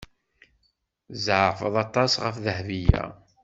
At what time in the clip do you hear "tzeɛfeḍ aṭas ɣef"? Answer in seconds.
1.13-2.35